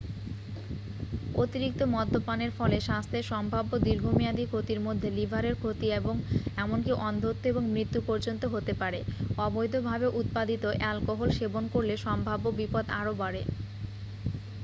[1.35, 6.15] অতিরিক্ত মদ্যপানের ফলে স্বাস্থ্যের সম্ভাব্য দীর্ঘমেয়াদী ক্ষতির মধ্যে লিভারের ক্ষতি এবং
[6.57, 8.99] এমনকি অন্ধত্ব এবং মৃত্যু পর্যন্ত হতে পারে
[9.37, 13.41] অবৈধভাবে উৎপাদিত অ্যালকোহল সেবন করলে সম্ভাব্য বিপদ আরও বাড়ে